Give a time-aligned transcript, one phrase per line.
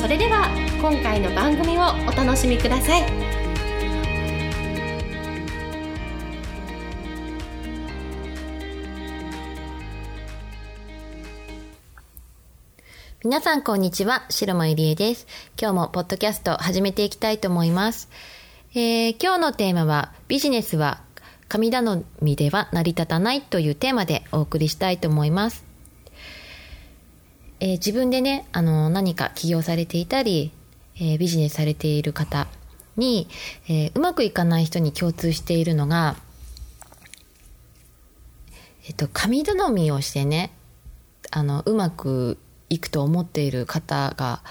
[0.00, 0.48] それでは
[0.80, 3.02] 今回の番組をお楽しみください
[13.22, 15.26] 皆さんこんにちは、白間ゆりえです。
[15.60, 18.08] 今日もポッドキャスト始めていきたいと思います。
[18.72, 21.02] えー、今日のテーマはビジネスは
[21.50, 25.69] 神頼みでは成り立たないというテーマでお送りしたいと思います。
[27.60, 30.50] えー、自分でね、あの、何か起業されていたり、
[30.96, 32.48] えー、ビジネスされている方
[32.96, 33.28] に、
[33.68, 36.16] えー、うまくいかない人に共通しているのが、
[38.86, 40.52] えっと、神頼みをしてね、
[41.30, 42.38] あの、うまく
[42.70, 44.42] いくと思っている方が、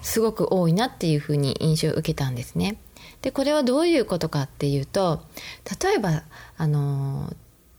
[0.00, 2.78] すごく多いなっていうふうに印象を受けたんですね。
[3.22, 5.22] で、これはどういうことかっていうと、
[5.82, 6.22] 例えば、
[6.56, 7.34] あの、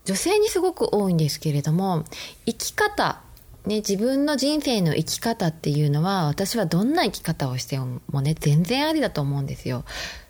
[0.05, 2.05] 女性にすごく多いんですけれども、
[2.45, 3.21] 生き方
[3.67, 9.83] ね、自分の人生の生き方っていうのは私はどんな生き方をしてもね全然ありだと思うんですよ。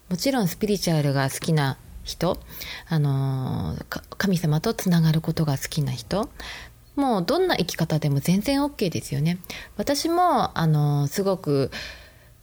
[0.10, 2.40] もちろんスピリチュアルが好きな人
[2.90, 3.76] あの
[4.18, 6.30] 神様とつながることが好きな人
[6.96, 9.38] もうどんな生き方でも全然 OK ですよね。
[9.78, 11.70] 私もあのすごく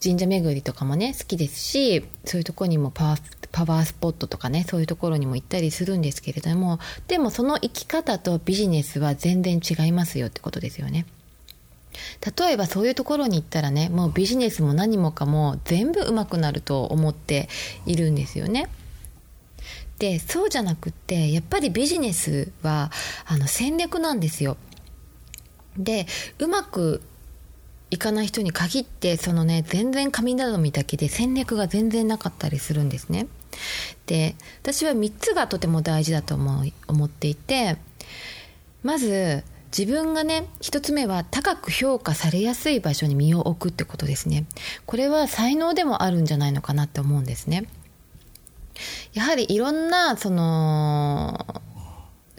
[0.01, 3.17] 神社巡りとかもね好きですしそういうとこにもパワ
[3.55, 11.06] パワースポットとかねそういうところにも行ったりするんですけれどもでもその生き方とビジネスは全然違いますよってことですよね。
[12.36, 17.48] 例えばそういうところに行ったらねもうビジネスも何もかも全部うまくなると思って
[17.86, 18.68] いるんですよね。
[20.00, 22.90] でそうじゃなくってやっぱりビジネスは
[23.24, 24.56] あの戦略なんですよ。
[25.79, 26.08] で
[26.40, 27.00] うまく
[27.92, 33.29] いかない人に限ってそのね全然神頼みだけで戦略が全然なかったりするんですね。
[34.07, 37.77] で私は3つがとても大事だと思う思っていて
[38.83, 39.45] まず
[39.77, 44.45] 自分がね1つ目は高く評価されやすい場所に身を置くってことですね。
[44.87, 47.67] これは才能でもあるんじゃないのかなって思うんですね。
[49.15, 51.63] やはりいろんなその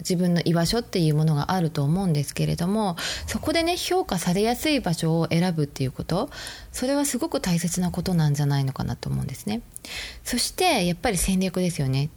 [0.08, 2.96] 自分の居場所っていうものがあると思うんですけれども
[3.26, 6.30] そこでね評価されやすい場所を選ぶっていうこと
[6.70, 9.62] それはすごく大切なことなんじゃないのかなと思うんですね。
[10.22, 12.10] そしてやっぱり戦略ですよね。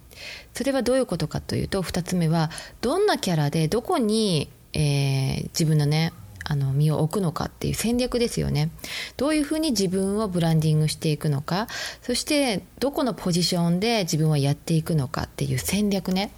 [0.54, 6.12] それはどういうことかというと2つ目はどんなキャラでどこに、えー、自分のね
[6.44, 8.70] あの身を置くのかっていう戦略ですよね。
[9.16, 11.68] どういうふうに自分をブランディングしていくのか。
[12.02, 16.30] そしてどこのポジションで自分はやっていくのかっていう戦略ね。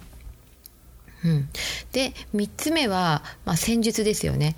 [1.25, 1.49] うん、
[1.91, 4.55] で3つ目は、まあ、戦術ですよね。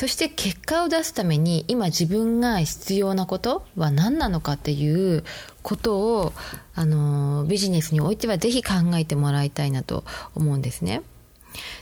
[0.00, 5.24] そして結果を出すために今自分が必要なことは何なのかっていう
[5.62, 6.32] ことを
[6.74, 10.04] あのビジネスにおいてはぜひ考えてもらいたいなと
[10.34, 11.02] 思うんですね。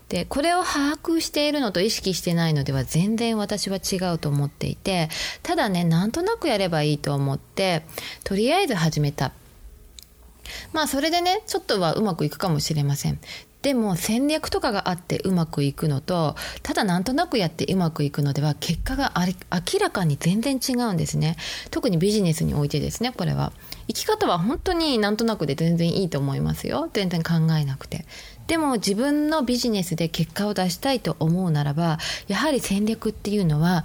[0.08, 5.10] でこれを把握しているのと意識してないのでは全然私は違うと思っていて
[5.42, 7.84] ただねなんとなくやればいいと思って
[8.24, 9.32] とりあえず始めた。
[10.72, 13.20] まあそれでねちょっとはうまくいくかもしれません。
[13.62, 21.36] でも戦略とかがあってうまくいくのとただなんとなくやってうまくいくのでは結果が明らかに全然違うんですね。
[21.70, 23.52] 特にビジネスにおいてですねこれは。
[23.88, 26.88] 生き方は本当になんとなくで全然いいと思いますよ。
[26.92, 28.04] 全然考えなくて。
[28.46, 31.98] でも自分のビジネスで結果を出したいと思うならば
[32.28, 33.84] やはり戦略っていうのは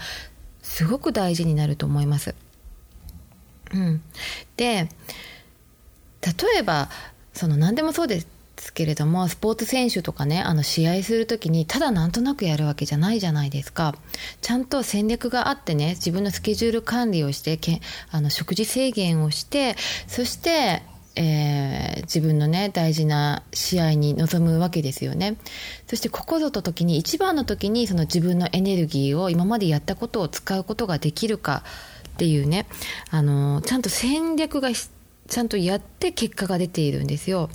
[0.62, 2.36] すごく大事になると思います。
[3.74, 4.02] うん。
[4.56, 4.88] で
[6.22, 6.90] 例えば
[7.34, 8.33] その何でもそうです。
[8.64, 13.96] ですけれどもスポーツ選手とかねあの試合する時にただなんとなくやるわけじゃないじゃないですか。
[14.42, 19.76] ちゃんと戦略があってね自分のスケジュール管理をしてけあの食事制限をして
[20.08, 20.82] そして
[21.16, 25.36] えー、自分のね大事な試合に臨むわけですよね。
[25.86, 31.64] そしてここぞと時に一番の時にその自分のエネルギーを今までやったことを使うことができるか
[32.10, 32.66] っていうね
[33.12, 37.50] あのちゃんと戦略がちゃんとやって結果が出ているんですよ。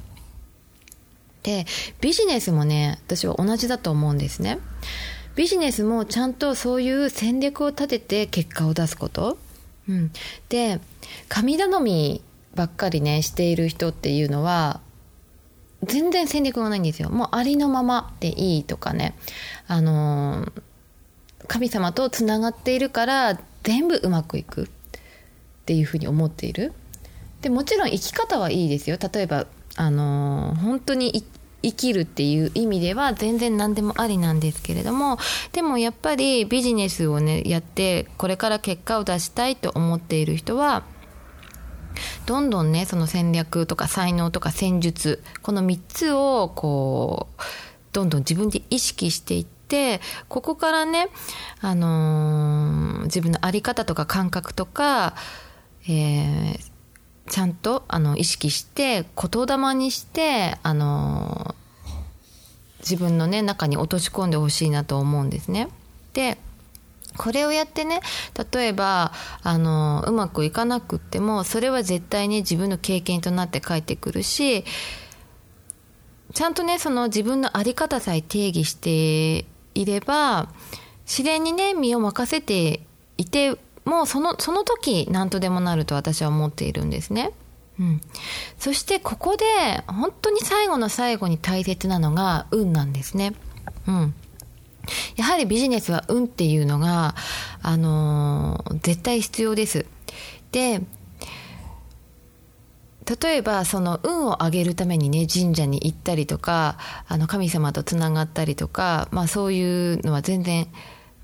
[1.42, 1.66] で
[2.00, 4.58] ビジネスもね私は同じだと思うんですね。
[5.34, 9.38] ビジネスもちゃんとそういう戦略を立てて結果を出すこと、
[9.88, 10.10] うん、
[10.48, 10.80] で
[11.28, 12.22] 神頼み
[12.56, 14.80] ばっかりねしている人っていうのは
[15.84, 17.10] 全然戦略がないんですよ。
[17.10, 19.14] もうありのままでいいとかね。
[19.68, 20.50] あの
[21.46, 24.66] 神様とつながっているから全部うまくいくっ
[25.66, 26.72] ていうふうに思っている。
[27.42, 28.98] でもちろん生き方はいいですよ。
[29.00, 29.46] 例えば
[29.80, 31.24] あの本当に
[31.62, 35.18] 生きるっていう意味では全然何でもありなんですけれども
[35.52, 40.82] でもやっぱりビジネスをねやってこれから結果を出したいと思っている人は
[42.26, 47.42] どんどんねその戦略とか才能とか戦術この3つをこう
[47.92, 51.08] どんどん自分で意識していってここからね、
[51.60, 55.14] あのー、自分の在り方とか感覚とか、
[55.88, 56.77] えー、
[57.28, 61.54] ちゃんとあの意識して言霊にして、あの
[62.80, 65.68] 自分のね中に落とし込んでほしいなと思うんですね。
[66.14, 66.38] で
[67.16, 68.00] これをやってね
[68.52, 74.64] 例えばあのうまくいかなくってもそれは絶対ね自分の経験となって帰ってくるし
[76.32, 80.48] ちゃんとねその自分の在り方さえ定義していれば
[81.04, 82.80] 自然にね身を任せて
[83.16, 87.32] いてもうそのその時何とでもなると私は思っているんですね。
[87.80, 88.00] うん、
[88.58, 89.44] そしてここで
[89.86, 93.34] 本当に最後の最後に大切なのが運なんですね。
[93.86, 94.14] うん、
[95.16, 97.14] やはりビジネスは運っていうのが、
[97.62, 99.86] あのー、絶対必要です。
[100.52, 100.82] で
[103.22, 106.76] 例えばその運を上げるためにね神社に行ったりとか
[107.06, 110.68] あの神様とつながったりとか、まあ、そういうのは全然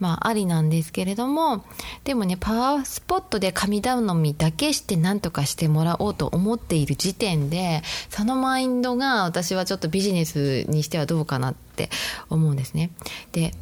[0.01, 1.65] まあ、ありなんですけれども
[2.03, 11.91] でもねパワースポットで神頼みだけして何とかしてもらおうと思っている時点でそのマインドが私はちょっとビジネスにしてはどうかなって
[12.29, 12.91] 思うんですね。
[13.33, 13.53] で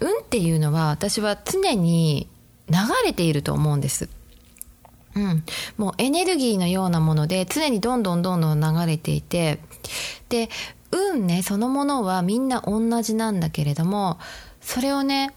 [0.00, 2.28] 運っていうのは私は常に
[2.68, 4.08] 流れていると思うんです。
[5.14, 5.44] うん、
[5.78, 9.60] もうエネルギーのようなもので常にどんどんどんどん流れていて
[10.28, 10.50] で
[10.90, 14.18] 運ねそのものはみんな同じなんだけれども
[14.60, 15.32] それをね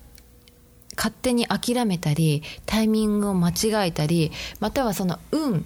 [0.99, 5.61] 勝手に諦めたりタイミングを間違えたりまたはその運っ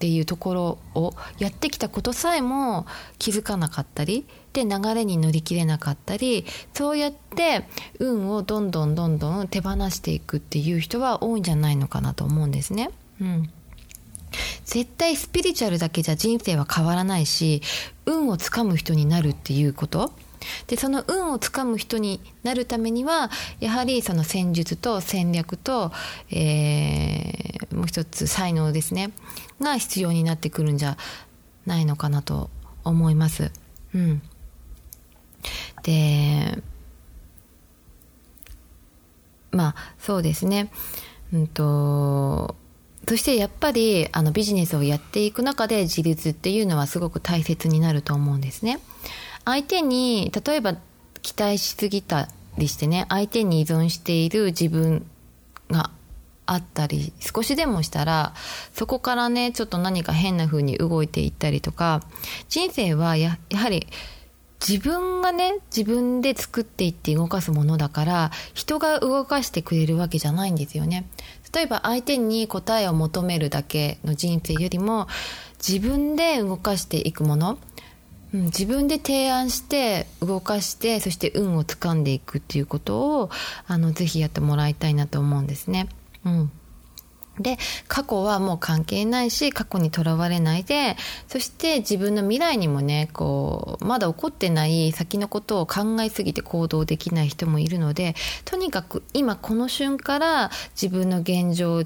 [0.00, 2.86] ていうところをやってきたことさえも
[3.18, 7.66] 気づかなかったりで流れに乗り切れなかったりそうやって
[7.98, 12.88] 運をどんどんどんどん手放していくっていう人は多いんじゃないのかなと思うんですね。
[13.20, 13.50] うん
[14.64, 17.62] 絶対スピリチュアルだけじゃ人生は変わらないし
[18.06, 20.12] 運をつかむ人になるっていうこと
[20.66, 25.92] でその運をつかむ人になるためにはやはりその戦術と戦略と、
[26.30, 29.12] えー、もう一つ才能ですね
[29.60, 30.96] が必要になってくるんじゃ
[31.66, 32.50] ないのかなと
[32.84, 33.52] 思います。
[33.94, 34.22] うん、
[35.82, 36.62] で
[39.50, 40.70] まあそうですね。
[41.32, 42.56] うんと
[43.08, 48.78] そしてやっぱりあのビジネスをやっていく中で自立っていうのはすごく大切になると思うんですね。
[49.44, 50.76] 相手に例えば
[51.22, 52.28] 期待しすぎた
[52.58, 55.06] りしてね相手に依存している自分
[55.70, 55.90] が
[56.46, 58.34] あったり少しでもしたら
[58.72, 62.02] そこからねちょっと何か変な風に動いていったりとか
[62.48, 63.86] 人生はややはり
[64.66, 71.08] 自分がね自分で作っていって動かすものだから人が動かしてくれるわけじゃないんですよね。
[71.54, 75.08] 例えば相手に答えを求めるだけの人生よりも
[75.66, 77.58] 自分で動かしていくもの
[78.32, 83.30] うん、自分で提案して動かしてそして運をつかんでいくっていうことを
[83.66, 85.88] あのぜひやってもらいたいなと思うんですね。
[86.24, 86.52] うん
[87.38, 87.58] で
[87.88, 90.96] 過去はもう関係ないし過去にとらわれないで
[91.26, 101.84] そして自分の未来にもねこうまだ起こってない先のことを考えすぎて行動できない人もいるのでとにかく今この瞬から自分の現状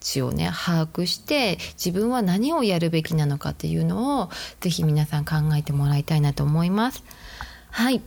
[0.00, 7.02] 値をね把握して自分は何をやるべきなのかっていうのをぜひ皆さん考えてもらいたいなと思います。
[7.70, 8.02] はい。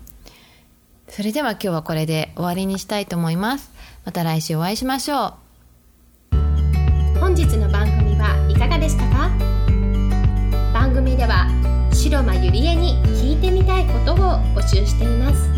[1.08, 3.72] それでは今日はこれで終わりにしたいと思います。
[4.06, 5.34] また来週お会いしましょ
[6.34, 6.40] う。
[7.20, 9.30] 本日の番組はいかがでしたか？
[10.74, 11.48] 番組では
[11.92, 14.18] 白間ゆりえに聞いてみたいことを
[14.56, 15.50] 募集しています。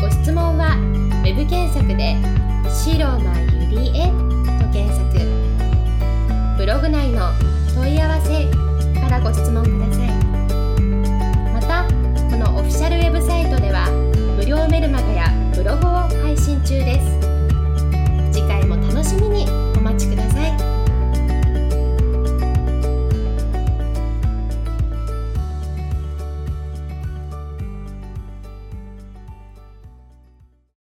[0.00, 0.76] ご質問は
[1.22, 2.16] web 検索で
[2.68, 4.10] 「白間ゆりえ」
[4.74, 5.04] 検索。
[6.58, 7.30] ブログ内の
[7.76, 8.50] 問い合わせ
[9.00, 10.08] からご質問ください。
[11.52, 11.84] また
[12.28, 13.33] このオフィシャルウェブサイト